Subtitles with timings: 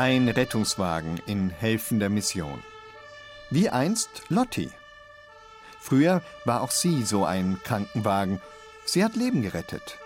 [0.00, 2.62] Ein Rettungswagen in helfender Mission.
[3.50, 4.70] Wie einst Lotti.
[5.80, 8.40] Früher war auch sie so ein Krankenwagen.
[8.84, 9.98] Sie hat Leben gerettet.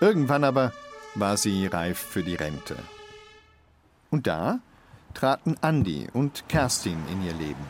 [0.00, 0.72] Irgendwann aber
[1.14, 2.74] war sie reif für die Rente.
[4.10, 4.58] Und da
[5.14, 7.64] traten Andi und Kerstin in ihr Leben.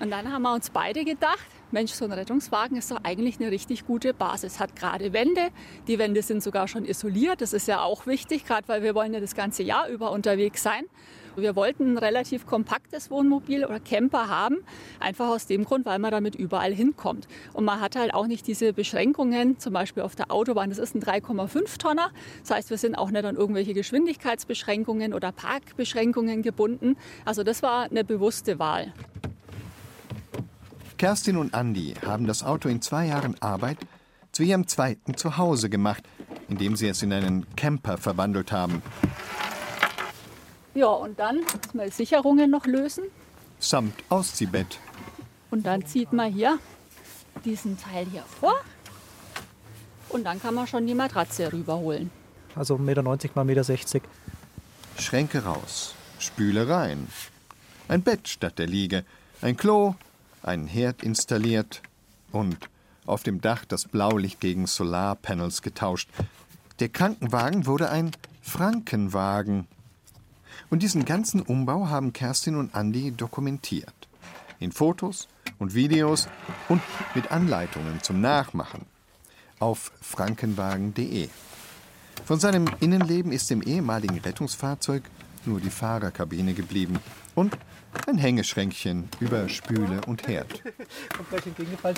[0.00, 3.50] Und dann haben wir uns beide gedacht, Mensch, so ein Rettungswagen ist doch eigentlich eine
[3.50, 4.60] richtig gute Basis.
[4.60, 5.48] Hat gerade Wände.
[5.88, 7.40] Die Wände sind sogar schon isoliert.
[7.40, 10.62] Das ist ja auch wichtig, gerade weil wir wollen ja das ganze Jahr über unterwegs
[10.62, 10.84] sein.
[11.34, 14.58] Wir wollten ein relativ kompaktes Wohnmobil oder Camper haben,
[15.00, 17.26] einfach aus dem Grund, weil man damit überall hinkommt.
[17.54, 20.94] Und man hat halt auch nicht diese Beschränkungen, zum Beispiel auf der Autobahn, das ist
[20.94, 22.12] ein 3,5 Tonner.
[22.42, 26.96] Das heißt, wir sind auch nicht an irgendwelche Geschwindigkeitsbeschränkungen oder Parkbeschränkungen gebunden.
[27.24, 28.92] Also das war eine bewusste Wahl.
[30.98, 33.78] Kerstin und Andi haben das Auto in zwei Jahren Arbeit
[34.32, 36.04] zu ihrem zweiten Zuhause gemacht,
[36.48, 38.82] indem sie es in einen Camper verwandelt haben.
[40.74, 43.04] Ja, und dann müssen wir die Sicherungen noch lösen.
[43.58, 44.78] Samt Ausziehbett.
[45.50, 46.58] Und dann zieht man hier
[47.44, 48.54] diesen Teil hier vor.
[50.08, 52.10] Und dann kann man schon die Matratze rüberholen.
[52.54, 54.08] Also 1,90 Meter mal 1,60 Meter.
[54.98, 57.08] Schränke raus, Spüle rein.
[57.88, 59.04] Ein Bett statt der Liege,
[59.42, 59.94] ein Klo,
[60.44, 61.82] einen Herd installiert
[62.32, 62.68] und
[63.06, 66.08] auf dem Dach das Blaulicht gegen Solarpanels getauscht.
[66.80, 68.10] Der Krankenwagen wurde ein
[68.42, 69.66] Frankenwagen.
[70.70, 73.94] Und diesen ganzen Umbau haben Kerstin und Andi dokumentiert.
[74.58, 75.28] In Fotos
[75.58, 76.28] und Videos
[76.68, 76.82] und
[77.14, 78.86] mit Anleitungen zum Nachmachen.
[79.58, 81.28] Auf frankenwagen.de.
[82.24, 85.02] Von seinem Innenleben ist dem ehemaligen Rettungsfahrzeug
[85.44, 86.98] nur die Fahrerkabine geblieben
[87.34, 87.56] und
[88.06, 90.62] ein Hängeschränkchen über Spüle und Herd.
[91.16, 91.96] Kommt gleich entgegengefallen.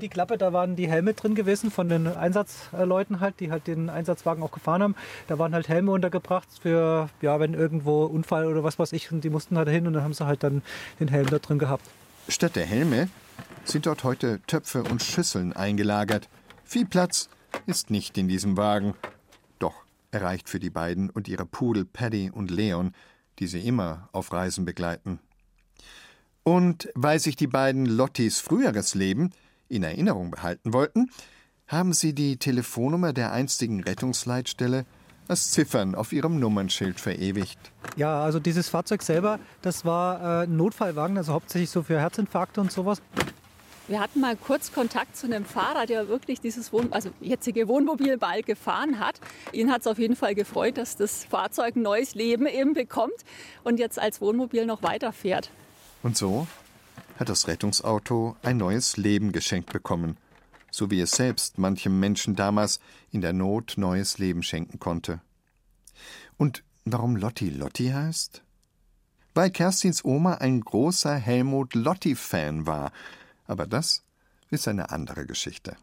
[0.00, 3.90] Die Klappe, da waren die Helme drin gewesen von den Einsatzleuten halt, die halt den
[3.90, 4.94] Einsatzwagen auch gefahren haben.
[5.28, 9.22] Da waren halt Helme untergebracht für, ja, wenn irgendwo Unfall oder was weiß ich, und
[9.22, 10.62] die mussten halt hin und dann haben sie halt dann
[11.00, 11.84] den Helm da drin gehabt.
[12.28, 13.08] Statt der Helme
[13.64, 16.28] sind dort heute Töpfe und Schüsseln eingelagert.
[16.64, 17.28] Viel Platz
[17.66, 18.94] ist nicht in diesem Wagen.
[19.58, 22.92] Doch er reicht für die beiden und ihre Pudel Paddy und Leon,
[23.38, 25.18] die sie immer auf Reisen begleiten.
[26.44, 29.30] Und weil sich die beiden Lottis früheres Leben
[29.68, 31.10] in Erinnerung behalten wollten,
[31.66, 34.84] haben sie die Telefonnummer der einstigen Rettungsleitstelle
[35.26, 37.58] als Ziffern auf ihrem Nummernschild verewigt.
[37.96, 42.60] Ja, also dieses Fahrzeug selber, das war äh, ein Notfallwagen, also hauptsächlich so für Herzinfarkte
[42.60, 43.00] und sowas.
[43.88, 48.16] Wir hatten mal kurz Kontakt zu einem Fahrer, der wirklich dieses Wohn also jetzige Wohnmobil
[48.16, 49.20] bald gefahren hat.
[49.52, 53.12] Ihn hat es auf jeden Fall gefreut, dass das Fahrzeug ein neues Leben eben bekommt
[53.62, 55.50] und jetzt als Wohnmobil noch weiterfährt.
[56.04, 56.46] Und so
[57.18, 60.18] hat das Rettungsauto ein neues Leben geschenkt bekommen,
[60.70, 62.78] so wie es selbst manchem Menschen damals
[63.10, 65.22] in der Not neues Leben schenken konnte.
[66.36, 68.42] Und warum Lotti Lotti heißt?
[69.32, 72.92] Weil Kerstins Oma ein großer Helmut Lotti-Fan war
[73.46, 74.02] aber das
[74.50, 75.76] ist eine andere Geschichte.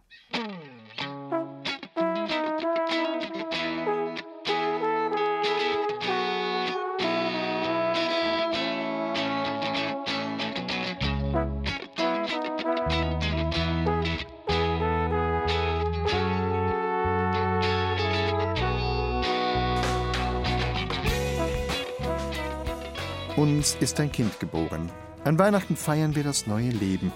[23.41, 24.91] Uns ist ein Kind geboren.
[25.23, 27.11] An Weihnachten feiern wir das neue Leben,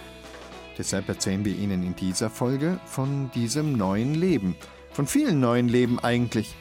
[0.77, 4.55] Deshalb erzählen wir Ihnen in dieser Folge von diesem neuen Leben.
[4.91, 6.55] Von vielen neuen Leben eigentlich.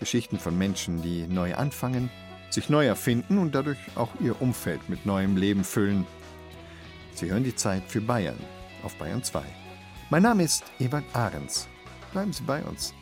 [0.00, 2.10] Geschichten von Menschen, die neu anfangen,
[2.48, 6.06] sich neu erfinden und dadurch auch ihr Umfeld mit neuem Leben füllen.
[7.14, 8.38] Sie hören die Zeit für Bayern
[8.82, 9.42] auf Bayern 2.
[10.08, 11.68] Mein Name ist Ewald Ahrens.
[12.12, 12.94] Bleiben Sie bei uns.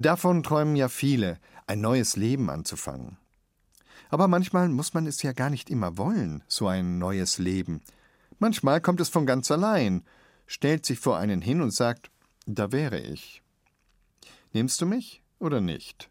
[0.00, 3.16] Davon träumen ja viele, ein neues Leben anzufangen.
[4.10, 7.82] Aber manchmal muss man es ja gar nicht immer wollen, so ein neues Leben.
[8.38, 10.04] Manchmal kommt es von ganz allein,
[10.46, 12.10] stellt sich vor einen hin und sagt,
[12.46, 13.42] da wäre ich.
[14.52, 16.10] Nimmst du mich oder nicht?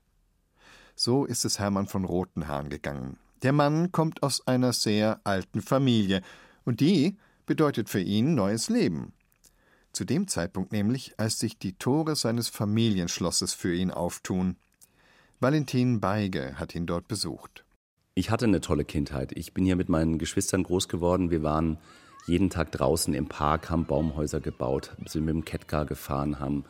[0.96, 3.18] So ist es Hermann von Rotenhahn gegangen.
[3.42, 6.22] Der Mann kommt aus einer sehr alten Familie,
[6.66, 9.14] und die bedeutet für ihn neues Leben
[9.98, 14.56] zu dem Zeitpunkt nämlich, als sich die Tore seines Familienschlosses für ihn auftun.
[15.40, 17.66] Valentin Beige hat ihn dort besucht.
[18.14, 19.32] Ich hatte eine tolle Kindheit.
[19.36, 21.32] Ich bin hier mit meinen Geschwistern groß geworden.
[21.32, 21.80] Wir waren
[22.28, 26.66] jeden Tag draußen im Park, haben Baumhäuser gebaut, sind mit dem Kettcar gefahren, haben,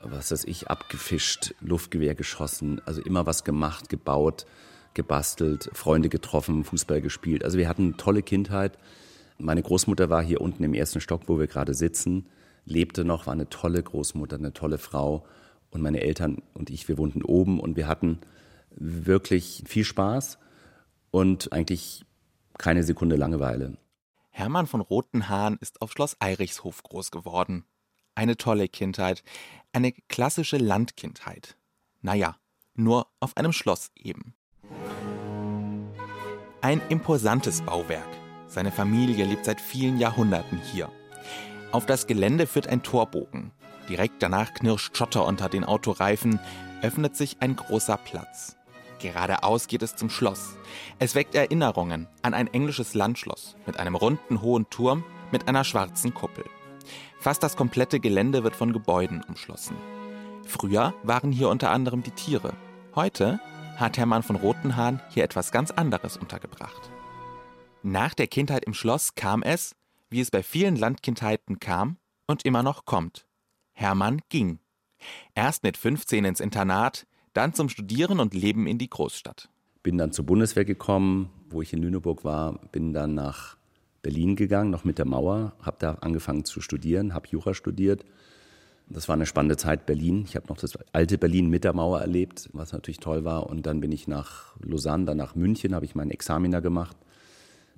[0.00, 4.46] was weiß ich, abgefischt, Luftgewehr geschossen, also immer was gemacht, gebaut,
[4.94, 7.44] gebastelt, Freunde getroffen, Fußball gespielt.
[7.44, 8.78] Also wir hatten eine tolle Kindheit.
[9.36, 12.24] Meine Großmutter war hier unten im ersten Stock, wo wir gerade sitzen,
[12.68, 15.26] lebte noch, war eine tolle Großmutter, eine tolle Frau.
[15.70, 18.20] Und meine Eltern und ich, wir wohnten oben und wir hatten
[18.70, 20.38] wirklich viel Spaß
[21.10, 22.06] und eigentlich
[22.56, 23.76] keine Sekunde Langeweile.
[24.30, 27.64] Hermann von Rotenhahn ist auf Schloss Eirichshof groß geworden.
[28.14, 29.22] Eine tolle Kindheit,
[29.72, 31.56] eine klassische Landkindheit.
[32.00, 32.36] Naja,
[32.74, 34.34] nur auf einem Schloss eben.
[36.60, 38.08] Ein imposantes Bauwerk.
[38.46, 40.90] Seine Familie lebt seit vielen Jahrhunderten hier.
[41.70, 43.50] Auf das Gelände führt ein Torbogen.
[43.88, 46.40] Direkt danach knirscht Schotter unter den Autoreifen,
[46.82, 48.56] öffnet sich ein großer Platz.
[49.00, 50.56] Geradeaus geht es zum Schloss.
[50.98, 56.14] Es weckt Erinnerungen an ein englisches Landschloss mit einem runden hohen Turm mit einer schwarzen
[56.14, 56.44] Kuppel.
[57.20, 59.76] Fast das komplette Gelände wird von Gebäuden umschlossen.
[60.46, 62.54] Früher waren hier unter anderem die Tiere.
[62.94, 63.40] Heute
[63.76, 66.90] hat Hermann von Rotenhahn hier etwas ganz anderes untergebracht.
[67.82, 69.76] Nach der Kindheit im Schloss kam es,
[70.10, 71.96] wie es bei vielen Landkindheiten kam
[72.26, 73.26] und immer noch kommt.
[73.72, 74.58] Hermann ging.
[75.34, 79.48] Erst mit 15 ins Internat, dann zum Studieren und Leben in die Großstadt.
[79.82, 83.56] Bin dann zur Bundeswehr gekommen, wo ich in Lüneburg war, bin dann nach
[84.02, 88.04] Berlin gegangen, noch mit der Mauer, habe da angefangen zu studieren, habe Jura studiert
[88.90, 90.24] das war eine spannende Zeit Berlin.
[90.26, 93.46] Ich habe noch das alte Berlin mit der Mauer erlebt, was natürlich toll war.
[93.48, 96.96] Und dann bin ich nach Lausanne, dann nach München, habe ich meinen Examiner gemacht.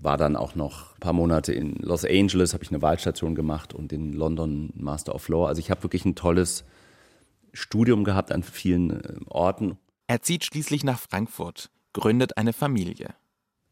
[0.02, 3.74] War dann auch noch ein paar Monate in Los Angeles, habe ich eine Wahlstation gemacht
[3.74, 5.46] und in London Master of Law.
[5.46, 6.64] Also ich habe wirklich ein tolles
[7.52, 9.76] Studium gehabt an vielen äh, Orten.
[10.06, 13.14] Er zieht schließlich nach Frankfurt, gründet eine Familie.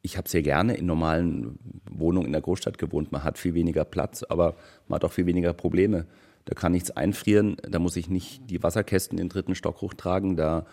[0.03, 1.59] Ich habe sehr gerne in normalen
[1.91, 3.11] Wohnungen in der Großstadt gewohnt.
[3.11, 4.55] Man hat viel weniger Platz, aber
[4.87, 6.07] man hat auch viel weniger Probleme.
[6.45, 10.37] Da kann nichts einfrieren, da muss ich nicht die Wasserkästen in den dritten Stock hochtragen,
[10.37, 10.65] da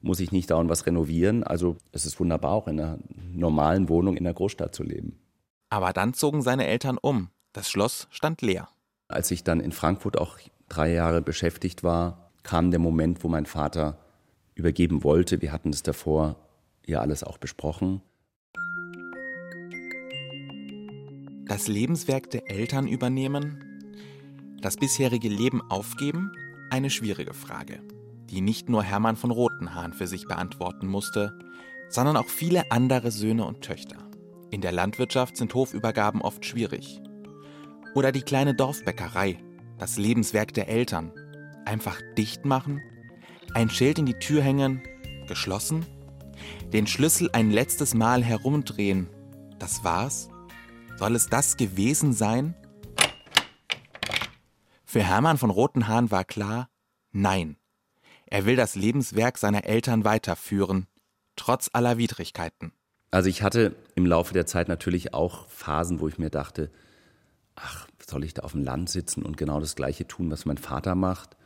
[0.00, 1.44] muss ich nicht dauernd was renovieren.
[1.44, 2.98] Also es ist wunderbar, auch in einer
[3.32, 5.18] normalen Wohnung in der Großstadt zu leben.
[5.68, 7.30] Aber dann zogen seine Eltern um.
[7.52, 8.68] Das Schloss stand leer.
[9.08, 10.38] Als ich dann in Frankfurt auch
[10.68, 13.98] drei Jahre beschäftigt war, kam der Moment, wo mein Vater
[14.54, 15.42] übergeben wollte.
[15.42, 16.36] Wir hatten es davor
[16.86, 18.02] ja alles auch besprochen.
[21.46, 23.64] Das Lebenswerk der Eltern übernehmen,
[24.60, 26.32] das bisherige Leben aufgeben?
[26.70, 27.80] Eine schwierige Frage,
[28.30, 31.38] die nicht nur Hermann von Rotenhahn für sich beantworten musste,
[31.88, 33.96] sondern auch viele andere Söhne und Töchter.
[34.50, 37.00] In der Landwirtschaft sind Hofübergaben oft schwierig.
[37.94, 39.38] Oder die kleine Dorfbäckerei,
[39.78, 41.12] das Lebenswerk der Eltern.
[41.64, 42.80] Einfach dicht machen?
[43.54, 44.82] Ein Schild in die Tür hängen?
[45.26, 45.84] Geschlossen?
[46.72, 49.08] Den Schlüssel ein letztes Mal herumdrehen?
[49.58, 50.28] Das war's?
[50.96, 52.54] Soll es das gewesen sein?
[54.84, 56.68] Für Hermann von Rotenhahn war klar,
[57.12, 57.56] nein.
[58.30, 60.86] Er will das Lebenswerk seiner Eltern weiterführen,
[61.34, 62.72] trotz aller Widrigkeiten.
[63.10, 66.70] Also ich hatte im Laufe der Zeit natürlich auch Phasen, wo ich mir dachte,
[67.56, 70.58] ach, soll ich da auf dem Land sitzen und genau das Gleiche tun, was mein
[70.58, 71.36] Vater macht?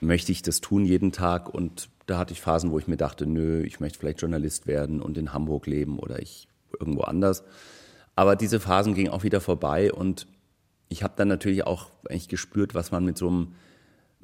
[0.00, 1.48] Möchte ich das tun jeden Tag?
[1.48, 5.00] Und da hatte ich Phasen, wo ich mir dachte, nö, ich möchte vielleicht Journalist werden
[5.00, 6.48] und in Hamburg leben oder ich
[6.78, 7.44] irgendwo anders.
[8.16, 10.26] Aber diese Phasen gingen auch wieder vorbei und
[10.88, 13.54] ich habe dann natürlich auch eigentlich gespürt, was man mit so einem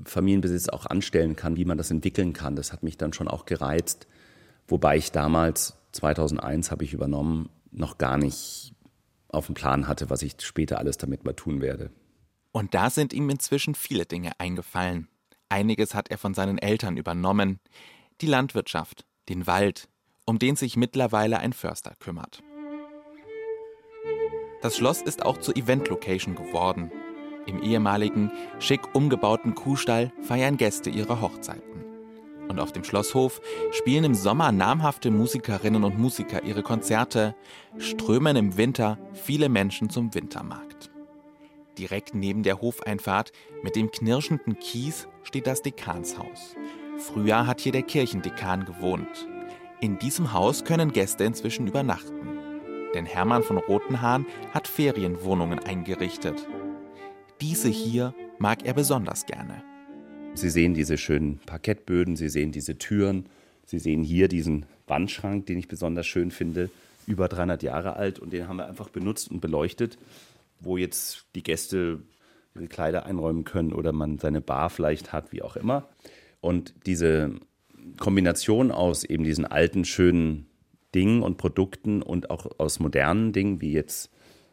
[0.05, 2.57] Familienbesitz auch anstellen kann, wie man das entwickeln kann.
[2.57, 4.07] Das hat mich dann schon auch gereizt,
[4.69, 8.75] wobei ich damals, 2001 habe ich übernommen, noch gar nicht
[9.29, 11.91] auf dem Plan hatte, was ich später alles damit mal tun werde.
[12.53, 15.09] Und da sind ihm inzwischen viele Dinge eingefallen.
[15.49, 17.61] Einiges hat er von seinen Eltern übernommen.
[18.21, 19.89] Die Landwirtschaft, den Wald,
[20.25, 22.43] um den sich mittlerweile ein Förster kümmert.
[24.63, 26.93] Das Schloss ist auch zur Event-Location geworden.
[27.51, 28.31] Im ehemaligen,
[28.61, 31.85] schick umgebauten Kuhstall feiern Gäste ihre Hochzeiten.
[32.49, 33.41] Und auf dem Schlosshof
[33.73, 37.35] spielen im Sommer namhafte Musikerinnen und Musiker ihre Konzerte,
[37.79, 40.91] strömen im Winter viele Menschen zum Wintermarkt.
[41.77, 46.55] Direkt neben der Hofeinfahrt mit dem knirschenden Kies steht das Dekanshaus.
[46.99, 49.29] Früher hat hier der Kirchendekan gewohnt.
[49.81, 52.41] In diesem Haus können Gäste inzwischen übernachten
[52.95, 56.47] denn Hermann von Rotenhahn hat Ferienwohnungen eingerichtet.
[57.41, 59.63] Diese hier mag er besonders gerne.
[60.35, 63.27] Sie sehen diese schönen Parkettböden, Sie sehen diese Türen,
[63.65, 66.69] Sie sehen hier diesen Wandschrank, den ich besonders schön finde,
[67.07, 69.97] über 300 Jahre alt und den haben wir einfach benutzt und beleuchtet,
[70.61, 72.03] wo jetzt die Gäste
[72.55, 75.89] ihre Kleider einräumen können oder man seine Bar vielleicht hat, wie auch immer.
[76.43, 77.33] Und diese
[77.99, 80.47] Kombination aus eben diesen alten, schönen
[80.95, 84.11] Dingen und Produkten und auch aus modernen Dingen, wie jetzt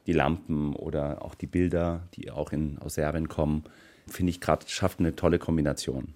[0.07, 3.65] die Lampen oder auch die Bilder, die auch in, aus Serbien kommen,
[4.07, 6.15] finde ich gerade, schafft eine tolle Kombination.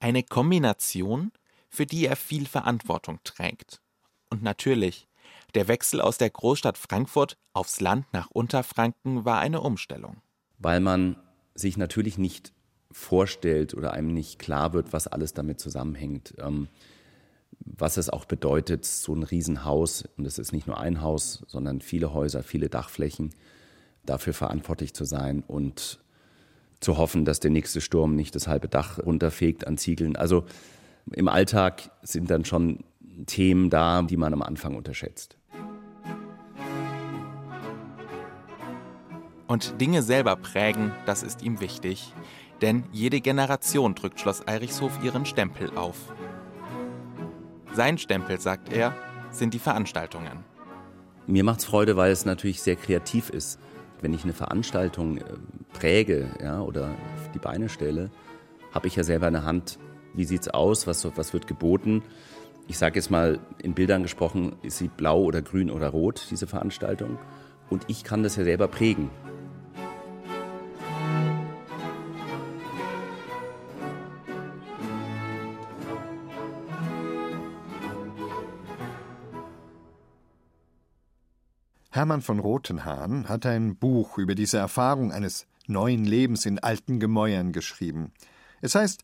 [0.00, 1.32] Eine Kombination,
[1.68, 3.80] für die er viel Verantwortung trägt.
[4.30, 5.06] Und natürlich,
[5.54, 10.16] der Wechsel aus der Großstadt Frankfurt aufs Land nach Unterfranken war eine Umstellung.
[10.58, 11.16] Weil man
[11.54, 12.52] sich natürlich nicht
[12.90, 16.34] vorstellt oder einem nicht klar wird, was alles damit zusammenhängt.
[16.38, 16.68] Ähm,
[17.66, 21.80] was es auch bedeutet, so ein Riesenhaus, und es ist nicht nur ein Haus, sondern
[21.80, 23.34] viele Häuser, viele Dachflächen,
[24.04, 25.98] dafür verantwortlich zu sein und
[26.80, 30.14] zu hoffen, dass der nächste Sturm nicht das halbe Dach runterfegt an Ziegeln.
[30.16, 30.44] Also
[31.12, 32.84] im Alltag sind dann schon
[33.26, 35.36] Themen da, die man am Anfang unterschätzt.
[39.46, 42.12] Und Dinge selber prägen, das ist ihm wichtig.
[42.62, 45.96] Denn jede Generation drückt Schloss Eirichshof ihren Stempel auf.
[47.76, 48.94] Sein Stempel, sagt er,
[49.30, 50.42] sind die Veranstaltungen.
[51.26, 53.60] Mir macht es Freude, weil es natürlich sehr kreativ ist.
[54.00, 55.24] Wenn ich eine Veranstaltung äh,
[55.74, 58.10] präge ja, oder auf die Beine stelle,
[58.72, 59.78] habe ich ja selber eine Hand,
[60.14, 62.02] wie sieht es aus, was, was wird geboten.
[62.66, 66.46] Ich sage jetzt mal in Bildern gesprochen, ist sie blau oder grün oder rot, diese
[66.46, 67.18] Veranstaltung.
[67.68, 69.10] Und ich kann das ja selber prägen.
[81.96, 87.52] Hermann von Rotenhahn hat ein Buch über diese Erfahrung eines neuen Lebens in alten Gemäuern
[87.52, 88.12] geschrieben.
[88.60, 89.02] Es heißt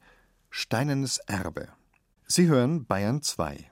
[0.50, 1.68] Steinernes Erbe.
[2.26, 3.71] Sie hören Bayern 2.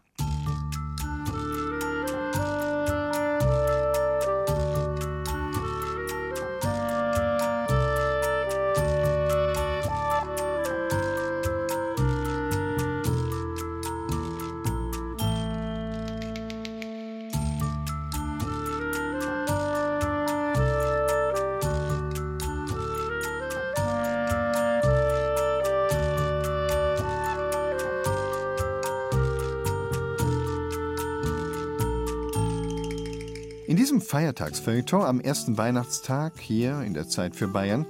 [34.10, 37.86] Feiertagsfeuilleton am ersten Weihnachtstag hier in der Zeit für Bayern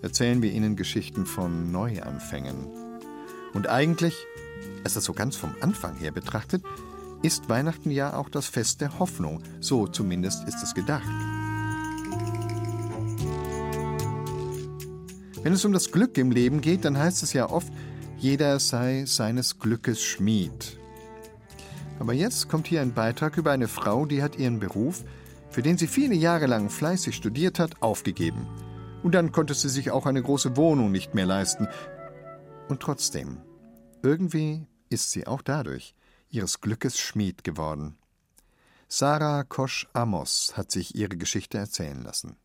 [0.00, 2.68] erzählen wir Ihnen Geschichten von Neuanfängen.
[3.52, 4.14] Und eigentlich,
[4.82, 6.64] als das so ganz vom Anfang her betrachtet,
[7.20, 9.42] ist Weihnachten ja auch das Fest der Hoffnung.
[9.60, 11.04] So zumindest ist es gedacht.
[15.42, 17.70] Wenn es um das Glück im Leben geht, dann heißt es ja oft,
[18.16, 20.78] jeder sei seines Glückes Schmied.
[21.98, 25.04] Aber jetzt kommt hier ein Beitrag über eine Frau, die hat ihren Beruf
[25.58, 28.46] für den sie viele Jahre lang fleißig studiert hat, aufgegeben.
[29.02, 31.66] Und dann konnte sie sich auch eine große Wohnung nicht mehr leisten.
[32.68, 33.40] Und trotzdem,
[34.00, 35.96] irgendwie ist sie auch dadurch
[36.30, 37.98] ihres Glückes Schmied geworden.
[38.86, 42.36] Sarah Kosch-Amos hat sich ihre Geschichte erzählen lassen.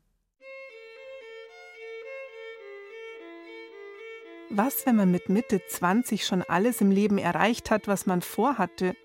[4.50, 8.96] Was, wenn man mit Mitte 20 schon alles im Leben erreicht hat, was man vorhatte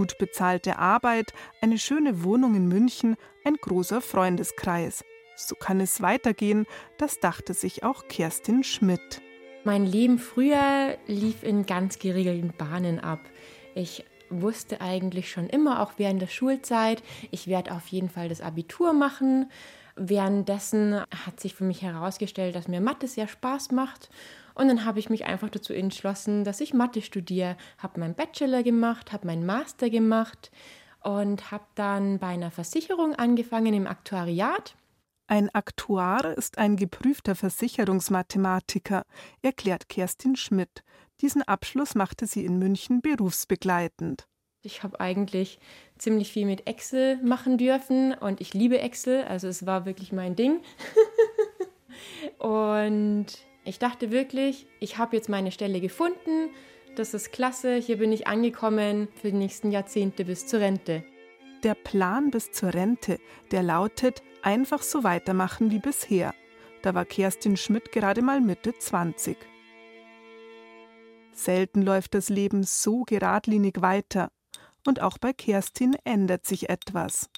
[0.00, 5.04] gut bezahlte Arbeit, eine schöne Wohnung in München, ein großer Freundeskreis.
[5.36, 6.64] So kann es weitergehen,
[6.96, 9.20] das dachte sich auch Kerstin Schmidt.
[9.62, 13.20] Mein Leben früher lief in ganz geregelten Bahnen ab.
[13.74, 18.40] Ich wusste eigentlich schon immer, auch während der Schulzeit, ich werde auf jeden Fall das
[18.40, 19.50] Abitur machen.
[19.96, 24.08] Währenddessen hat sich für mich herausgestellt, dass mir Mathe sehr Spaß macht
[24.60, 27.56] und dann habe ich mich einfach dazu entschlossen, dass ich Mathe studiere.
[27.78, 30.50] Habe meinen Bachelor gemacht, habe meinen Master gemacht
[31.02, 34.76] und habe dann bei einer Versicherung angefangen im Aktuariat.
[35.26, 39.04] Ein Aktuar ist ein geprüfter Versicherungsmathematiker,
[39.40, 40.82] erklärt Kerstin Schmidt.
[41.22, 44.26] Diesen Abschluss machte sie in München berufsbegleitend.
[44.60, 45.58] Ich habe eigentlich
[45.96, 50.36] ziemlich viel mit Excel machen dürfen und ich liebe Excel, also es war wirklich mein
[50.36, 50.60] Ding.
[52.38, 53.26] und
[53.70, 56.50] ich dachte wirklich, ich habe jetzt meine Stelle gefunden,
[56.96, 61.04] das ist klasse, hier bin ich angekommen für die nächsten Jahrzehnte bis zur Rente.
[61.62, 63.20] Der Plan bis zur Rente,
[63.52, 66.34] der lautet, einfach so weitermachen wie bisher.
[66.82, 69.36] Da war Kerstin Schmidt gerade mal Mitte 20.
[71.30, 74.32] Selten läuft das Leben so geradlinig weiter.
[74.84, 77.30] Und auch bei Kerstin ändert sich etwas.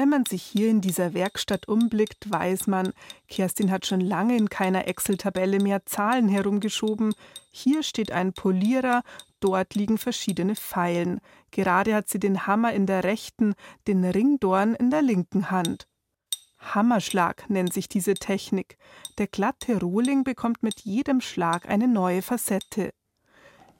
[0.00, 2.94] Wenn man sich hier in dieser Werkstatt umblickt, weiß man,
[3.28, 7.12] Kerstin hat schon lange in keiner Excel-Tabelle mehr Zahlen herumgeschoben.
[7.50, 9.02] Hier steht ein Polierer,
[9.40, 11.20] dort liegen verschiedene Pfeilen.
[11.50, 13.52] Gerade hat sie den Hammer in der rechten,
[13.86, 15.86] den Ringdorn in der linken Hand.
[16.60, 18.78] Hammerschlag nennt sich diese Technik.
[19.18, 22.94] Der glatte Rohling bekommt mit jedem Schlag eine neue Facette.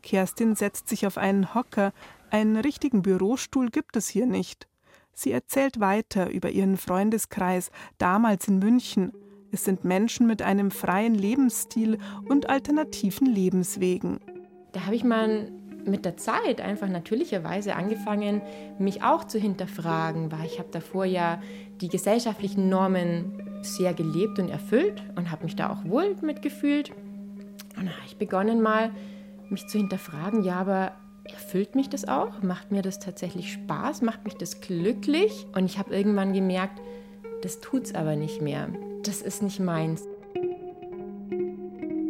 [0.03, 1.95] Kerstin setzt sich auf einen Hocker,
[2.29, 4.70] einen richtigen Bürostuhl gibt es hier nicht.
[5.13, 9.13] Sie erzählt weiter über ihren Freundeskreis, damals in München.
[9.53, 11.99] Es sind Menschen mit einem freien Lebensstil
[12.29, 14.21] und alternativen Lebenswegen.
[14.73, 15.51] Da habe ich mal
[15.85, 18.43] mit der Zeit einfach natürlicherweise angefangen,
[18.79, 21.41] mich auch zu hinterfragen, weil ich habe davor ja
[21.81, 26.91] die gesellschaftlichen Normen sehr gelebt und erfüllt und habe mich da auch wohl mitgefühlt.
[27.77, 28.91] Und da habe ich begonnen mal,
[29.49, 30.93] mich zu hinterfragen, ja, aber
[31.33, 32.43] erfüllt mich das auch?
[32.43, 34.03] Macht mir das tatsächlich Spaß?
[34.03, 35.47] Macht mich das glücklich?
[35.55, 36.81] Und ich habe irgendwann gemerkt,
[37.43, 38.69] das tut's aber nicht mehr.
[39.03, 40.07] Das ist nicht meins.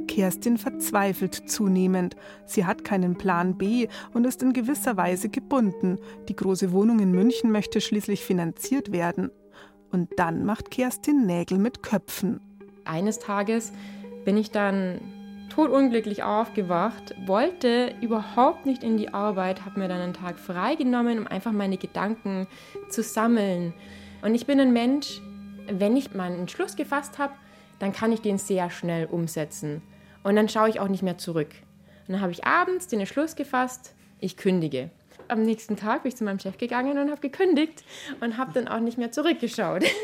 [0.08, 2.16] Kerstin verzweifelt zunehmend.
[2.44, 5.98] Sie hat keinen Plan B und ist in gewisser Weise gebunden.
[6.28, 9.30] Die große Wohnung in München möchte schließlich finanziert werden.
[9.92, 12.40] Und dann macht Kerstin Nägel mit Köpfen.
[12.84, 13.72] Eines Tages
[14.24, 15.00] bin ich dann
[15.50, 21.26] todunglücklich aufgewacht, wollte überhaupt nicht in die Arbeit, habe mir dann einen Tag freigenommen, um
[21.26, 22.46] einfach meine Gedanken
[22.88, 23.74] zu sammeln.
[24.22, 25.20] Und ich bin ein Mensch,
[25.68, 27.34] wenn ich mal einen Entschluss gefasst habe,
[27.78, 29.82] dann kann ich den sehr schnell umsetzen.
[30.22, 31.50] Und dann schaue ich auch nicht mehr zurück.
[32.06, 34.90] Und dann habe ich abends den Entschluss gefasst, ich kündige.
[35.28, 37.84] Am nächsten Tag bin ich zu meinem Chef gegangen und habe gekündigt
[38.20, 39.84] und habe dann auch nicht mehr zurückgeschaut.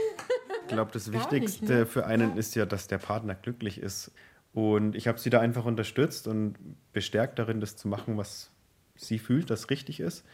[0.69, 1.87] Ich glaube, das Wichtigste ne?
[1.87, 4.11] für einen ist ja, dass der Partner glücklich ist.
[4.57, 6.55] Und ich habe sie da einfach unterstützt und
[6.95, 8.51] bestärkt darin, das zu machen, was
[8.95, 10.25] sie fühlt, das richtig ist.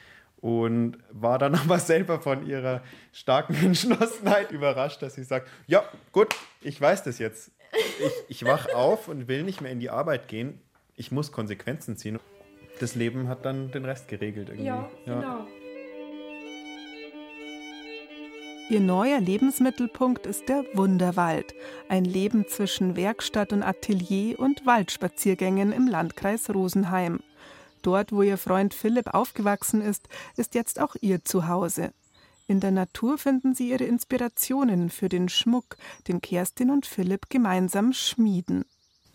[0.41, 6.37] Und war dann aber selber von ihrer starken Entschlossenheit überrascht, dass sie sagt, ja, gut,
[6.61, 7.50] ich weiß das jetzt.
[8.29, 10.61] Ich, ich wach auf und will nicht mehr in die Arbeit gehen.
[10.95, 12.21] Ich muss Konsequenzen ziehen
[12.83, 14.67] das Leben hat dann den Rest geregelt irgendwie.
[14.67, 15.47] Ja, ja.
[18.73, 21.55] Ihr neuer Lebensmittelpunkt ist der Wunderwald,
[21.91, 27.21] ein Leben zwischen Werkstatt und Atelier und Waldspaziergängen im Landkreis Rosenheim.
[27.83, 31.92] Dort, wo ihr Freund Philipp aufgewachsen ist, ist jetzt auch ihr Zuhause.
[32.46, 35.77] In der Natur finden sie ihre Inspirationen für den Schmuck,
[36.09, 38.64] den Kerstin und Philipp gemeinsam schmieden.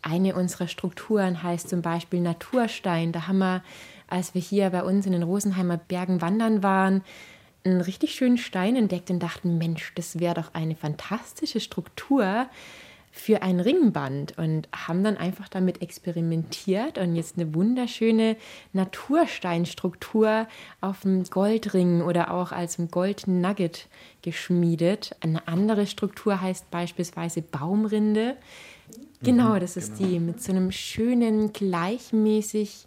[0.03, 3.11] Eine unserer Strukturen heißt zum Beispiel Naturstein.
[3.11, 3.63] Da haben wir,
[4.05, 7.03] als wir hier bei uns in den Rosenheimer Bergen wandern waren,
[7.67, 12.47] einen richtig schönen Stein entdeckt und dachten, Mensch, das wäre doch eine fantastische Struktur
[13.17, 18.37] für ein Ringband und haben dann einfach damit experimentiert und jetzt eine wunderschöne
[18.73, 20.47] Natursteinstruktur
[20.81, 23.87] auf dem Goldring oder auch als Goldnugget
[24.21, 25.15] geschmiedet.
[25.21, 28.37] Eine andere Struktur heißt beispielsweise Baumrinde.
[29.23, 30.09] Genau, mhm, das ist genau.
[30.09, 32.86] die mit so einem schönen, gleichmäßig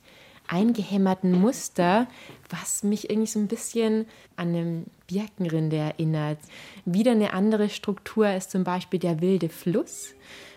[0.51, 2.09] eingehämmerten Muster,
[2.49, 6.39] was mich irgendwie so ein bisschen an eine Birkenrinde erinnert.
[6.85, 10.15] Wieder eine andere Struktur ist zum Beispiel der wilde Fluss.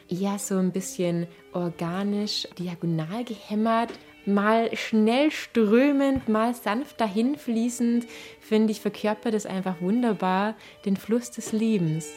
[0.10, 3.92] Eher so ein bisschen organisch, diagonal gehämmert,
[4.26, 8.06] mal schnell strömend, mal sanft dahinfließend,
[8.40, 12.08] finde ich, verkörpert es einfach wunderbar den Fluss des Lebens.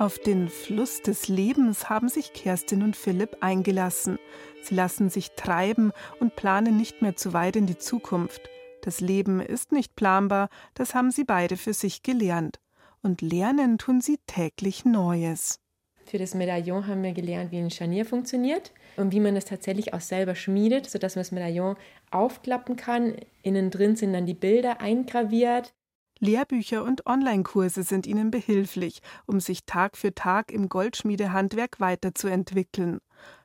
[0.00, 4.18] Auf den Fluss des Lebens haben sich Kerstin und Philipp eingelassen.
[4.62, 8.40] Sie lassen sich treiben und planen nicht mehr zu weit in die Zukunft.
[8.80, 12.60] Das Leben ist nicht planbar, das haben sie beide für sich gelernt.
[13.02, 15.60] Und lernen tun sie täglich Neues.
[16.06, 19.92] Für das Medaillon haben wir gelernt, wie ein Scharnier funktioniert und wie man es tatsächlich
[19.92, 21.76] auch selber schmiedet, sodass man das Medaillon
[22.10, 23.16] aufklappen kann.
[23.42, 25.74] Innen drin sind dann die Bilder eingraviert.
[26.20, 33.00] Lehrbücher und Online-Kurse sind ihnen behilflich, um sich Tag für Tag im Goldschmiedehandwerk weiterzuentwickeln.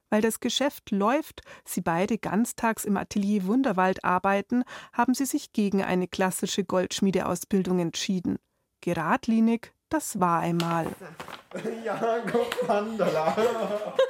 [0.09, 5.83] Weil das Geschäft läuft, sie beide ganztags im Atelier Wunderwald arbeiten, haben sie sich gegen
[5.83, 8.37] eine klassische Goldschmiedeausbildung entschieden.
[8.81, 10.87] Geradlinig, das war einmal.
[11.83, 13.93] Jakob Vandala.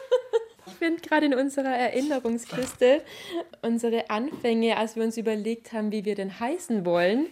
[0.67, 3.01] Ich finde gerade in unserer Erinnerungskiste
[3.61, 7.27] unsere Anfänge, als wir uns überlegt haben, wie wir denn heißen wollen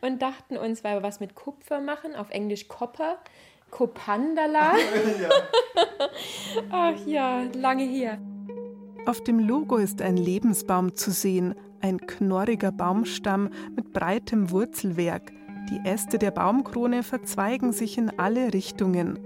[0.00, 3.18] und dachten uns, weil wir was mit Kupfer machen, auf Englisch Copper,
[3.70, 4.72] Kopandala.
[6.70, 8.18] Ach ja, lange her.
[9.06, 15.32] Auf dem Logo ist ein Lebensbaum zu sehen, ein knorriger Baumstamm mit breitem Wurzelwerk.
[15.70, 19.18] Die Äste der Baumkrone verzweigen sich in alle Richtungen.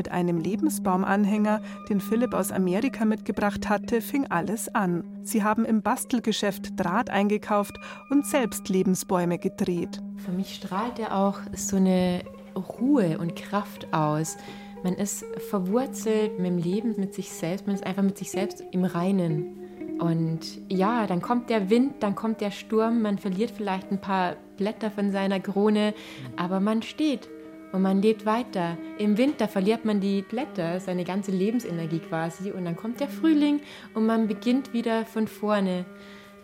[0.00, 1.60] Mit einem Lebensbaumanhänger,
[1.90, 5.04] den Philipp aus Amerika mitgebracht hatte, fing alles an.
[5.24, 10.00] Sie haben im Bastelgeschäft Draht eingekauft und selbst Lebensbäume gedreht.
[10.16, 12.22] Für mich strahlt er auch so eine
[12.56, 14.38] Ruhe und Kraft aus.
[14.82, 18.64] Man ist verwurzelt mit dem Leben, mit sich selbst, man ist einfach mit sich selbst
[18.70, 19.98] im Reinen.
[19.98, 24.36] Und ja, dann kommt der Wind, dann kommt der Sturm, man verliert vielleicht ein paar
[24.56, 25.92] Blätter von seiner Krone,
[26.38, 27.28] aber man steht
[27.72, 28.76] und man lebt weiter.
[28.98, 32.50] Im Winter verliert man die Blätter, seine ganze Lebensenergie quasi.
[32.50, 33.60] Und dann kommt der Frühling
[33.94, 35.84] und man beginnt wieder von vorne.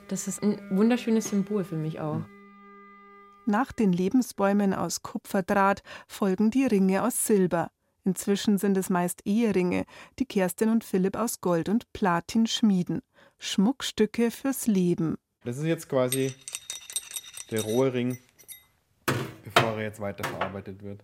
[0.09, 2.21] Das ist ein wunderschönes Symbol für mich auch.
[3.45, 7.71] Nach den Lebensbäumen aus Kupferdraht folgen die Ringe aus Silber.
[8.05, 9.85] Inzwischen sind es meist Eheringe,
[10.19, 13.03] die Kerstin und Philipp aus Gold und Platin schmieden.
[13.39, 15.17] Schmuckstücke fürs Leben.
[15.45, 16.35] Das ist jetzt quasi
[17.51, 18.19] der rohe Ring,
[19.45, 21.03] bevor er jetzt weiterverarbeitet wird.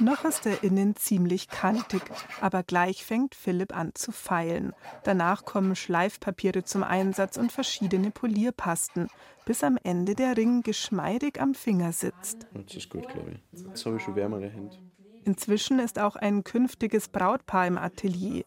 [0.00, 2.02] Noch ist er innen ziemlich kantig,
[2.40, 4.72] aber gleich fängt Philipp an zu feilen.
[5.04, 9.08] Danach kommen Schleifpapiere zum Einsatz und verschiedene Polierpasten,
[9.44, 12.46] bis am Ende der Ring geschmeidig am Finger sitzt.
[12.52, 13.62] Das ist gut, glaube ich.
[13.62, 14.76] Jetzt habe ich schon wärmere Hände.
[15.24, 18.44] Inzwischen ist auch ein künftiges Brautpaar im Atelier.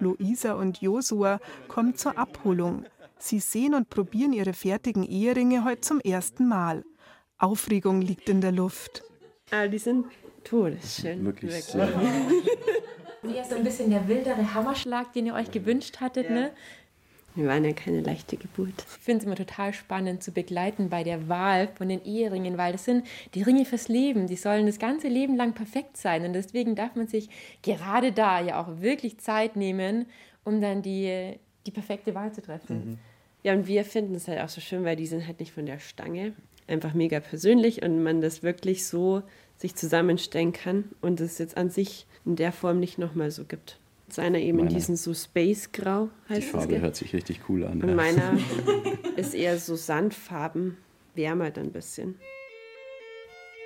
[0.00, 2.84] Luisa und Josua kommen zur Abholung.
[3.18, 6.84] Sie sehen und probieren ihre fertigen Eheringe heute zum ersten Mal.
[7.38, 9.02] Aufregung liegt in der Luft.
[9.50, 10.06] Ah, die sind
[10.44, 11.24] todesschön.
[11.24, 11.64] Wirklich, Wirklich.
[11.64, 11.88] sehr.
[13.22, 16.52] Ja, so ein bisschen der wildere Hammerschlag, den ihr euch gewünscht hattet, ne?
[17.34, 18.74] Wir waren ja keine leichte Geburt.
[18.78, 22.72] Ich finde es immer total spannend zu begleiten bei der Wahl von den Eheringen, weil
[22.72, 24.26] das sind die Ringe fürs Leben.
[24.26, 26.24] Die sollen das ganze Leben lang perfekt sein.
[26.24, 27.28] Und deswegen darf man sich
[27.62, 30.06] gerade da ja auch wirklich Zeit nehmen,
[30.42, 31.34] um dann die,
[31.66, 32.98] die perfekte Wahl zu treffen.
[33.44, 35.66] Ja, und wir finden es halt auch so schön, weil die sind halt nicht von
[35.66, 36.32] der Stange.
[36.66, 39.22] Einfach mega persönlich und man das wirklich so
[39.60, 43.78] sich zusammenstellen kann und es jetzt an sich in der Form nicht nochmal so gibt.
[44.08, 44.76] Seiner eben in Meiner.
[44.76, 46.50] diesem so Space-Grau Die heißt es.
[46.50, 46.80] Farbe gell?
[46.80, 47.82] hört sich richtig cool an.
[47.82, 47.94] Und ja.
[47.94, 48.38] meiner
[49.16, 50.78] ist eher so Sandfarben,
[51.14, 52.18] wärmer dann ein bisschen.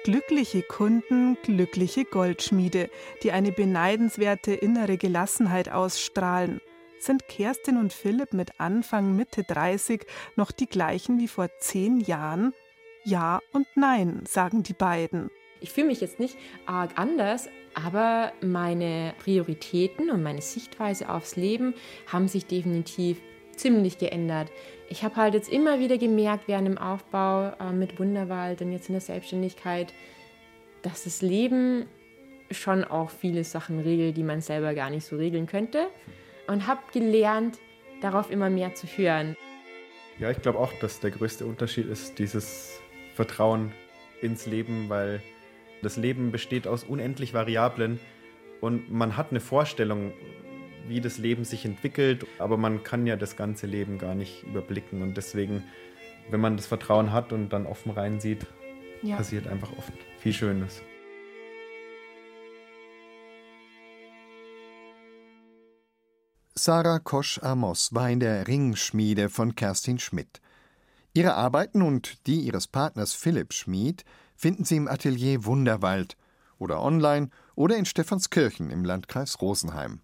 [0.03, 2.91] Glückliche Kunden, glückliche Goldschmiede,
[3.23, 6.61] die eine beneidenswerte innere Gelassenheit ausstrahlen.
[6.99, 10.05] Sind Kerstin und Philipp mit Anfang Mitte 30
[10.37, 12.53] noch die gleichen wie vor zehn Jahren?
[13.05, 15.31] Ja und nein, sagen die beiden.
[15.61, 16.37] Ich fühle mich jetzt nicht
[16.67, 21.75] arg anders, aber meine Prioritäten und meine Sichtweise aufs Leben
[22.07, 23.21] haben sich definitiv
[23.57, 24.51] ziemlich geändert.
[24.89, 28.89] Ich habe halt jetzt immer wieder gemerkt, während dem Aufbau äh, mit Wunderwald und jetzt
[28.89, 29.95] in der Selbstständigkeit,
[30.83, 31.87] dass das Leben
[32.51, 35.89] schon auch viele Sachen regelt, die man selber gar nicht so regeln könnte.
[36.47, 37.59] Und habe gelernt,
[38.03, 39.35] darauf immer mehr zu hören.
[40.19, 42.81] Ja, ich glaube auch, dass der größte Unterschied ist dieses
[43.15, 43.73] Vertrauen
[44.21, 45.23] ins Leben, weil
[45.85, 48.01] das Leben besteht aus unendlich Variablen
[48.61, 50.13] und man hat eine Vorstellung,
[50.89, 55.03] wie das Leben sich entwickelt, aber man kann ja das ganze Leben gar nicht überblicken
[55.03, 55.63] und deswegen,
[56.31, 58.47] wenn man das Vertrauen hat und dann offen reinsieht,
[59.03, 59.17] Ja.
[59.17, 60.83] passiert einfach oft viel Schönes.
[66.57, 70.41] Sarah Kosch-Amos war in der Ringschmiede von Kerstin Schmidt.
[71.13, 76.17] Ihre Arbeiten und die ihres Partners Philipp Schmid finden Sie im Atelier Wunderwald
[76.59, 80.01] oder online oder in Stephanskirchen im Landkreis Rosenheim.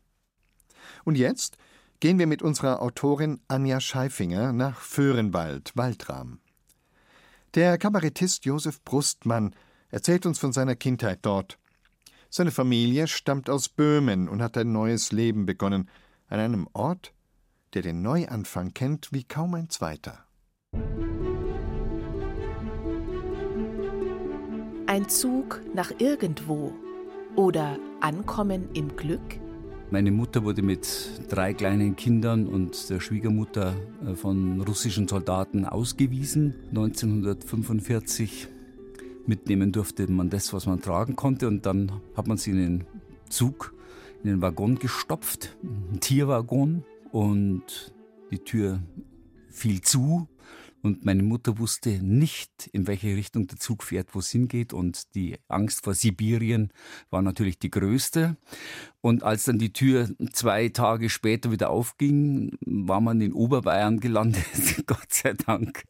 [1.05, 1.57] Und jetzt
[2.01, 6.41] gehen wir mit unserer Autorin Anja Scheifinger nach Föhrenwald, Waldram.
[7.55, 9.55] Der Kabarettist Josef Brustmann
[9.91, 11.59] erzählt uns von seiner Kindheit dort.
[12.29, 15.91] Seine Familie stammt aus Böhmen und hat ein neues Leben begonnen,
[16.29, 17.13] an einem Ort,
[17.75, 20.25] der den Neuanfang kennt wie kaum ein zweiter.
[25.01, 26.75] Ein Zug nach irgendwo
[27.35, 29.41] oder Ankommen im Glück?
[29.91, 30.87] Meine Mutter wurde mit
[31.31, 33.75] drei kleinen Kindern und der Schwiegermutter
[34.07, 36.55] äh, von russischen Soldaten ausgewiesen.
[36.69, 38.49] 1945
[39.25, 41.49] mitnehmen durfte man das, was man tragen konnte.
[41.49, 42.85] Und dann hat man sie in den
[43.31, 43.73] Zug,
[44.23, 46.85] in den Waggon gestopft, einen Tierwaggon.
[47.11, 47.95] Und
[48.31, 48.81] die Tür
[49.49, 50.29] fiel zu.
[50.83, 54.73] Und meine Mutter wusste nicht, in welche Richtung der Zug fährt, wo es hingeht.
[54.73, 56.73] Und die Angst vor Sibirien
[57.11, 58.37] war natürlich die größte.
[59.03, 64.45] Und als dann die Tür zwei Tage später wieder aufging, war man in Oberbayern gelandet.
[64.87, 65.85] Gott sei Dank.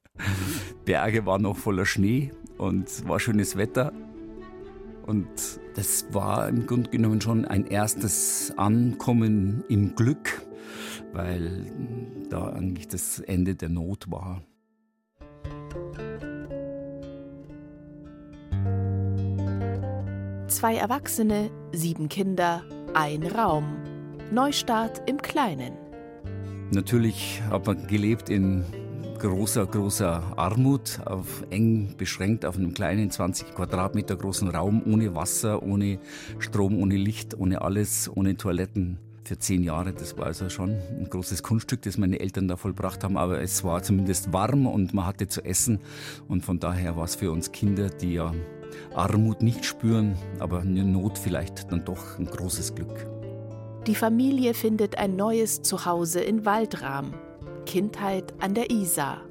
[0.85, 3.92] Berge waren noch voller Schnee und war schönes Wetter.
[5.07, 5.29] Und
[5.74, 10.46] das war im Grunde genommen schon ein erstes Ankommen im Glück,
[11.12, 11.72] weil
[12.29, 14.42] da eigentlich das Ende der Not war.
[20.61, 23.79] Zwei Erwachsene, sieben Kinder, ein Raum.
[24.31, 25.73] Neustart im Kleinen.
[26.70, 28.66] Natürlich hat man gelebt in
[29.18, 35.62] großer, großer Armut, auf eng beschränkt auf einem kleinen 20 Quadratmeter großen Raum, ohne Wasser,
[35.62, 35.99] ohne
[36.40, 38.99] Strom, ohne Licht, ohne alles, ohne Toiletten.
[39.25, 43.03] Für zehn Jahre, das war also schon ein großes Kunststück, das meine Eltern da vollbracht
[43.03, 45.79] haben, aber es war zumindest warm und man hatte zu essen
[46.29, 48.35] und von daher war es für uns Kinder, die ja
[48.94, 53.06] Armut nicht spüren, aber eine Not vielleicht dann doch ein großes Glück.
[53.87, 57.14] Die Familie findet ein neues Zuhause in Waldram.
[57.66, 59.22] Kindheit an der Isar.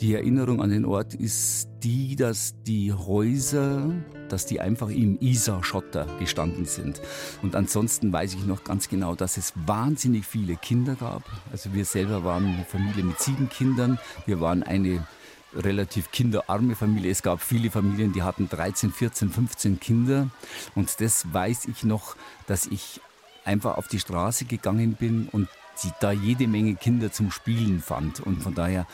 [0.00, 3.88] Die Erinnerung an den Ort ist die, dass die Häuser,
[4.28, 7.00] dass die einfach im Isar-Schotter gestanden sind.
[7.40, 11.22] Und ansonsten weiß ich noch ganz genau, dass es wahnsinnig viele Kinder gab.
[11.52, 13.98] Also wir selber waren eine Familie mit sieben Kindern.
[14.26, 15.06] Wir waren eine
[15.54, 17.10] relativ kinderarme Familie.
[17.10, 20.28] Es gab viele Familien, die hatten 13, 14, 15 Kinder.
[20.74, 23.00] Und das weiß ich noch, dass ich
[23.44, 25.48] einfach auf die Straße gegangen bin und
[26.00, 28.20] da jede Menge Kinder zum Spielen fand.
[28.20, 28.86] Und von daher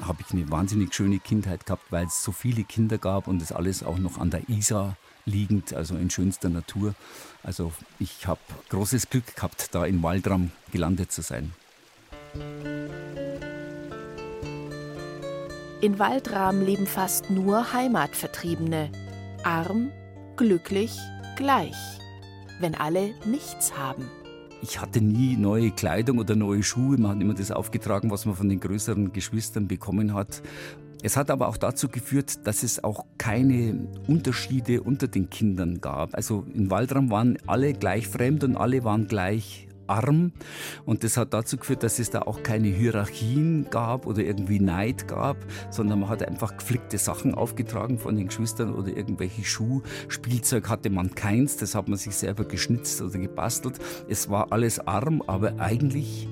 [0.00, 3.52] habe ich eine wahnsinnig schöne Kindheit gehabt, weil es so viele Kinder gab und das
[3.52, 6.94] alles auch noch an der Isar liegend, also in schönster Natur.
[7.42, 11.52] Also ich habe großes Glück gehabt, da in Waldram gelandet zu sein.
[15.82, 18.90] In Waldram leben fast nur Heimatvertriebene.
[19.42, 19.90] Arm,
[20.36, 20.96] glücklich,
[21.36, 21.74] gleich.
[22.60, 24.08] Wenn alle nichts haben
[24.62, 26.96] ich hatte nie neue Kleidung oder neue Schuhe.
[26.96, 30.40] Man hat immer das aufgetragen, was man von den größeren Geschwistern bekommen hat.
[31.02, 36.14] Es hat aber auch dazu geführt, dass es auch keine Unterschiede unter den Kindern gab.
[36.14, 40.32] Also in Waldram waren alle gleich fremd und alle waren gleich arm.
[40.84, 45.06] Und das hat dazu geführt, dass es da auch keine Hierarchien gab oder irgendwie Neid
[45.06, 45.36] gab,
[45.70, 49.82] sondern man hat einfach geflickte Sachen aufgetragen von den Geschwistern oder irgendwelche Schuhe.
[50.08, 53.78] Spielzeug hatte man keins, das hat man sich selber geschnitzt oder gebastelt.
[54.08, 56.28] Es war alles arm, aber eigentlich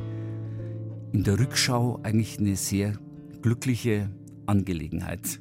[1.12, 2.94] in der Rückschau eigentlich eine sehr
[3.42, 4.10] glückliche
[4.46, 5.40] Angelegenheit.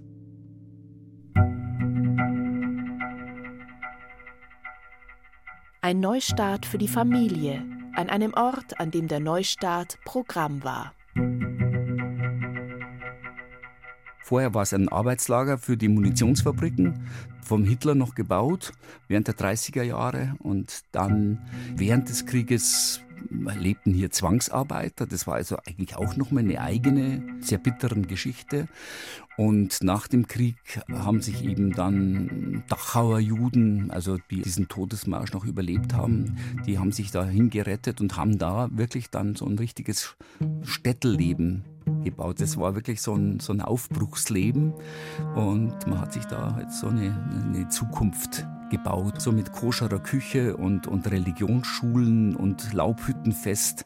[5.82, 7.64] Ein Neustart für die Familie,
[8.00, 10.94] an einem Ort, an dem der Neustart Programm war.
[14.24, 17.06] Vorher war es ein Arbeitslager für die Munitionsfabriken,
[17.50, 18.74] vom Hitler noch gebaut,
[19.08, 20.36] während der 30er Jahre.
[20.38, 21.40] Und dann
[21.76, 25.08] während des Krieges lebten hier Zwangsarbeiter.
[25.08, 28.68] Das war also eigentlich auch nochmal eine eigene, sehr bittere Geschichte.
[29.36, 30.58] Und nach dem Krieg
[30.92, 36.92] haben sich eben dann Dachauer Juden, also die diesen Todesmarsch noch überlebt haben, die haben
[36.92, 40.16] sich dahin gerettet und haben da wirklich dann so ein richtiges
[40.64, 41.64] Städtelleben
[42.04, 42.42] gebaut.
[42.42, 44.74] Das war wirklich so ein, so ein Aufbruchsleben
[45.36, 47.08] und man hat sich da halt so eine,
[47.42, 53.86] eine Zukunft gebaut, so mit koscherer Küche und, und Religionsschulen und Laubhüttenfest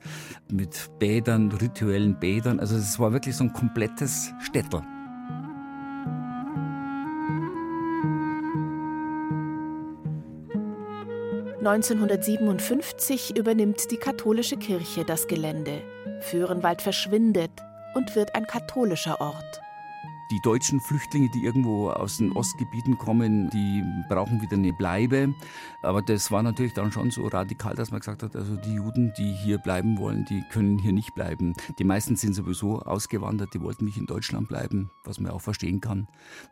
[0.51, 2.59] mit Bädern, rituellen Bädern.
[2.59, 4.81] Also es war wirklich so ein komplettes Städtel.
[11.65, 15.81] 1957 übernimmt die katholische Kirche das Gelände.
[16.19, 17.51] Föhrenwald verschwindet
[17.95, 19.61] und wird ein katholischer Ort
[20.33, 25.35] die deutschen Flüchtlinge, die irgendwo aus den Ostgebieten kommen, die brauchen wieder eine Bleibe.
[25.83, 29.13] Aber das war natürlich dann schon so radikal, dass man gesagt hat, also die Juden,
[29.15, 31.53] die hier bleiben wollen, die können hier nicht bleiben.
[31.77, 35.81] Die meisten sind sowieso ausgewandert, die wollten nicht in Deutschland bleiben, was man auch verstehen
[35.81, 36.07] kann.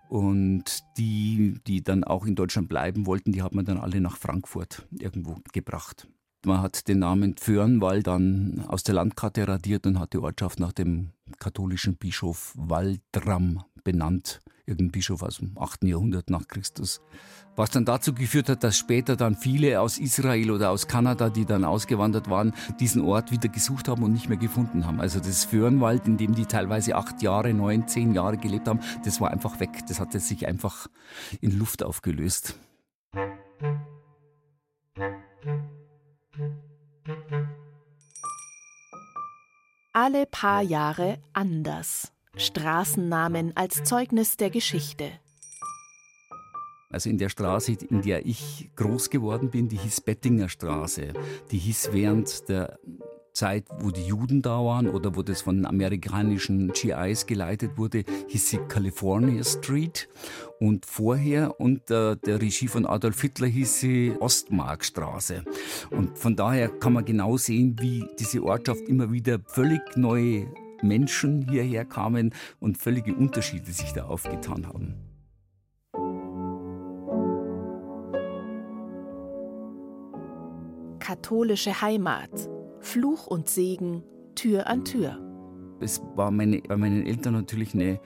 [0.09, 4.17] Und die, die dann auch in Deutschland bleiben wollten, die hat man dann alle nach
[4.17, 6.07] Frankfurt irgendwo gebracht.
[6.43, 10.71] Man hat den Namen Pförnwall dann aus der Landkarte radiert und hat die Ortschaft nach
[10.71, 15.83] dem katholischen Bischof Waldram benannt, irgendein Bischof aus dem 8.
[15.83, 16.99] Jahrhundert nach Christus.
[17.55, 21.45] Was dann dazu geführt hat, dass später dann viele aus Israel oder aus Kanada, die
[21.45, 24.99] dann ausgewandert waren, diesen Ort wieder gesucht haben und nicht mehr gefunden haben.
[24.99, 29.21] Also das Föhrenwald, in dem die teilweise acht Jahre, neun, zehn Jahre gelebt haben, das
[29.21, 29.85] war einfach weg.
[29.87, 30.87] Das hatte sich einfach
[31.39, 32.55] in Luft aufgelöst.
[39.93, 42.13] Alle paar Jahre anders.
[42.37, 45.11] Straßennamen als Zeugnis der Geschichte.
[46.89, 51.13] Also in der Straße, in der ich groß geworden bin, die hieß Bettinger Straße.
[51.51, 52.79] Die hieß während der
[53.33, 58.49] Zeit, wo die Juden da waren oder wo das von amerikanischen GIs geleitet wurde, hieß
[58.49, 60.09] sie California Street.
[60.59, 65.43] Und vorher unter der Regie von Adolf Hitler hieß sie Ostmarkstraße.
[65.89, 70.47] Und von daher kann man genau sehen, wie diese Ortschaft immer wieder völlig neue
[70.83, 74.95] Menschen hierher kamen und völlige Unterschiede sich da aufgetan haben.
[80.99, 82.50] Katholische Heimat.
[82.81, 84.03] Fluch und Segen,
[84.35, 85.17] Tür an Tür.
[85.79, 87.99] Es war meine, bei meinen Eltern natürlich eine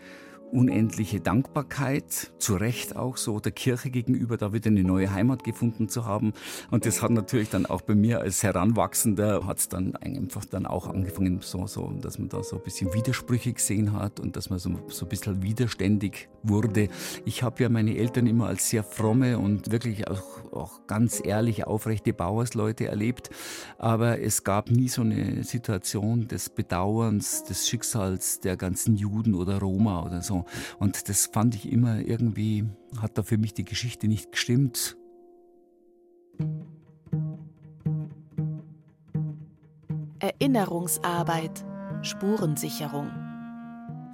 [0.51, 5.89] unendliche Dankbarkeit, zu Recht auch so der Kirche gegenüber, da wieder eine neue Heimat gefunden
[5.89, 6.33] zu haben.
[6.71, 10.65] Und das hat natürlich dann auch bei mir als Heranwachsender, hat es dann einfach dann
[10.65, 14.49] auch angefangen, so, so, dass man da so ein bisschen Widersprüche gesehen hat und dass
[14.49, 16.89] man so, so ein bisschen widerständig wurde.
[17.25, 21.67] Ich habe ja meine Eltern immer als sehr fromme und wirklich auch auch ganz ehrliche,
[21.67, 23.29] aufrechte Bauersleute erlebt.
[23.77, 29.59] Aber es gab nie so eine Situation des Bedauerns, des Schicksals der ganzen Juden oder
[29.59, 30.45] Roma oder so.
[30.79, 32.65] Und das fand ich immer irgendwie,
[33.01, 34.97] hat da für mich die Geschichte nicht gestimmt.
[40.19, 41.65] Erinnerungsarbeit,
[42.01, 43.24] Spurensicherung.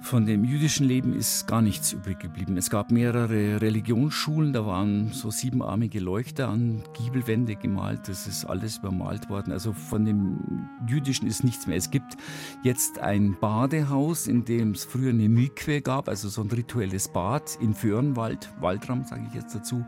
[0.02, 2.56] Von dem jüdischen Leben ist gar nichts übrig geblieben.
[2.56, 8.08] Es gab mehrere Religionsschulen, da waren so siebenarmige Leuchter an Giebelwände gemalt.
[8.08, 9.52] Das ist alles übermalt worden.
[9.52, 11.76] Also von dem jüdischen ist nichts mehr.
[11.76, 12.16] Es gibt
[12.64, 17.56] jetzt ein Badehaus, in dem es früher eine Mikwe gab, also so ein rituelles Bad
[17.60, 19.84] in Föhrenwald, Waldraum sage ich jetzt dazu.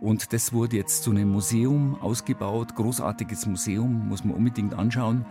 [0.00, 5.26] Und das wurde jetzt zu einem Museum ausgebaut, großartiges Museum, muss man unbedingt anschauen.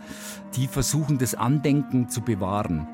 [0.56, 2.86] Die versuchen das Andenken zu bewahren.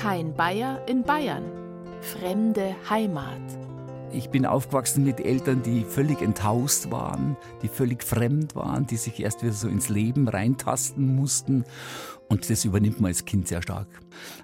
[0.00, 1.42] Kein Bayer in Bayern.
[2.00, 3.42] Fremde Heimat.
[4.12, 9.18] Ich bin aufgewachsen mit Eltern, die völlig enthaust waren, die völlig fremd waren, die sich
[9.18, 11.64] erst wieder so ins Leben reintasten mussten.
[12.28, 13.88] Und das übernimmt man als Kind sehr stark.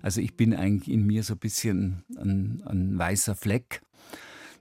[0.03, 3.81] Also ich bin eigentlich in mir so ein bisschen ein, ein weißer Fleck.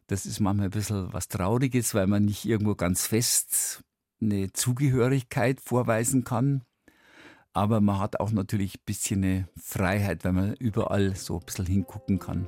[0.05, 3.83] Das ist manchmal ein bisschen was Trauriges, weil man nicht irgendwo ganz fest
[4.21, 6.61] eine Zugehörigkeit vorweisen kann
[7.53, 11.65] aber man hat auch natürlich ein bisschen eine Freiheit, weil man überall so ein bisschen
[11.65, 12.47] hingucken kann.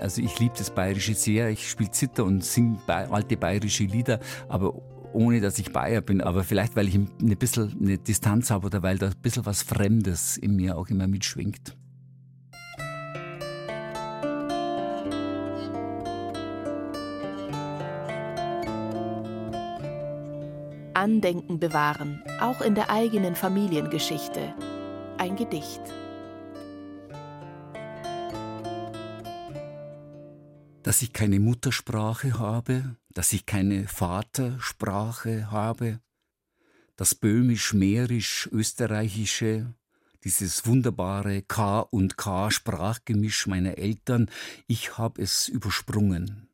[0.00, 1.50] Also ich liebe das Bayerische sehr.
[1.50, 4.74] Ich spiele Zither und singe alte bayerische Lieder, aber
[5.12, 6.20] ohne dass ich Bayer bin.
[6.20, 7.08] Aber vielleicht, weil ich ein
[7.38, 11.06] bisschen eine Distanz habe oder weil da ein bisschen was Fremdes in mir auch immer
[11.06, 11.76] mitschwingt.
[21.04, 24.54] Andenken bewahren, auch in der eigenen Familiengeschichte.
[25.18, 25.82] Ein Gedicht.
[30.82, 36.00] Dass ich keine Muttersprache habe, dass ich keine Vatersprache habe,
[36.96, 39.74] das böhmisch-mährisch-österreichische,
[40.24, 44.30] dieses wunderbare K und K Sprachgemisch meiner Eltern,
[44.66, 46.48] ich habe es übersprungen.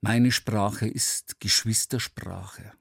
[0.00, 2.77] Meine Sprache ist Geschwistersprache.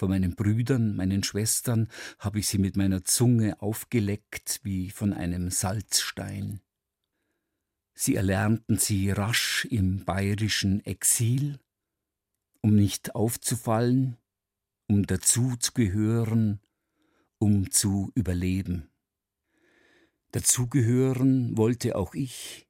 [0.00, 1.86] Von meinen Brüdern, meinen Schwestern
[2.18, 6.62] habe ich sie mit meiner Zunge aufgeleckt wie von einem Salzstein.
[7.92, 11.60] Sie erlernten sie rasch im bayerischen Exil,
[12.62, 14.16] um nicht aufzufallen,
[14.88, 16.60] um dazuzugehören,
[17.38, 18.88] um zu überleben.
[20.32, 22.66] Dazugehören wollte auch ich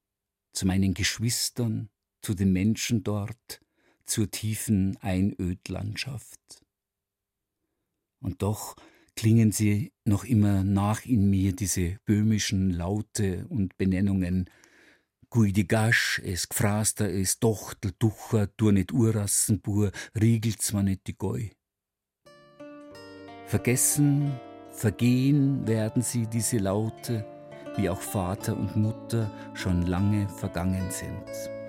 [0.53, 1.91] zu meinen Geschwistern,
[2.23, 3.61] zu den Menschen dort,
[4.05, 6.60] zur tiefen Einödlandschaft
[8.21, 8.77] und doch
[9.17, 14.49] klingen sie noch immer nach in mir, diese böhmischen Laute und Benennungen.
[15.29, 21.53] Guidigasch, es gfraster, es Tochtel, Ducher, du nicht Urassenbur, riegelt's man nicht die Goi.
[23.47, 24.33] Vergessen,
[24.73, 27.25] vergehen werden sie, diese Laute,
[27.77, 31.60] wie auch Vater und Mutter schon lange vergangen sind.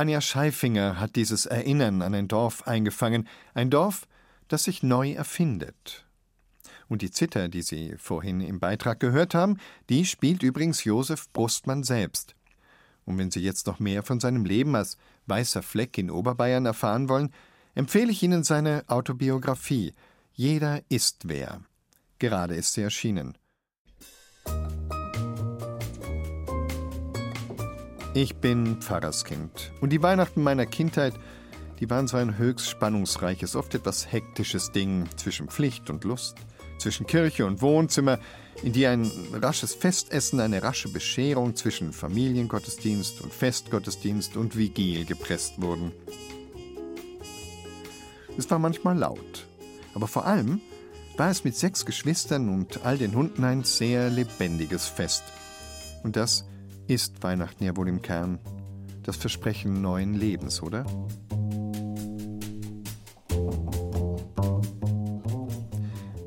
[0.00, 4.08] Anja Scheifinger hat dieses Erinnern an ein Dorf eingefangen, ein Dorf,
[4.48, 6.06] das sich neu erfindet.
[6.88, 9.58] Und die Zither, die Sie vorhin im Beitrag gehört haben,
[9.90, 12.34] die spielt übrigens Josef Brustmann selbst.
[13.04, 17.10] Und wenn Sie jetzt noch mehr von seinem Leben als weißer Fleck in Oberbayern erfahren
[17.10, 17.30] wollen,
[17.74, 19.92] empfehle ich Ihnen seine Autobiografie
[20.32, 21.60] Jeder ist wer.
[22.18, 23.36] Gerade ist sie erschienen.
[28.12, 29.70] Ich bin Pfarrerskind.
[29.80, 31.14] Und die Weihnachten meiner Kindheit,
[31.78, 36.36] die waren so ein höchst spannungsreiches, oft etwas hektisches Ding zwischen Pflicht und Lust,
[36.78, 38.18] zwischen Kirche und Wohnzimmer,
[38.64, 45.62] in die ein rasches Festessen, eine rasche Bescherung zwischen Familiengottesdienst und Festgottesdienst und Vigil gepresst
[45.62, 45.92] wurden.
[48.36, 49.46] Es war manchmal laut,
[49.94, 50.60] aber vor allem
[51.16, 55.22] war es mit sechs Geschwistern und all den Hunden ein sehr lebendiges Fest.
[56.02, 56.44] Und das
[56.90, 58.40] ist Weihnachten ja wohl im Kern
[59.04, 60.84] das Versprechen neuen Lebens, oder?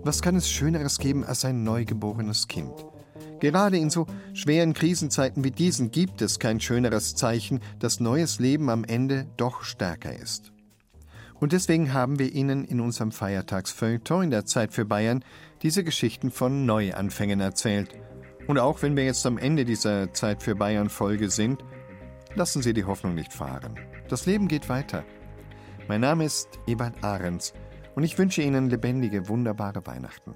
[0.06, 2.72] Was kann es Schöneres geben als ein neugeborenes Kind?
[3.42, 8.70] Gerade in so schweren Krisenzeiten wie diesen gibt es kein schöneres Zeichen, dass neues Leben
[8.70, 10.54] am Ende doch stärker ist.
[11.42, 15.26] Und deswegen haben wir Ihnen in unserem Feiertagsfeuilleton in der Zeit für Bayern
[15.62, 17.94] diese Geschichten von Neuanfängen erzählt–
[18.48, 21.64] und auch wenn wir jetzt am Ende dieser Zeit für Bayern Folge sind,
[22.36, 23.80] lassen Sie die Hoffnung nicht fahren.
[24.10, 25.04] Das Leben geht weiter.
[25.88, 27.54] Mein Name ist Ebert Ahrens
[27.96, 30.36] Und ich wünsche Ihnen lebendige, wunderbare Weihnachten.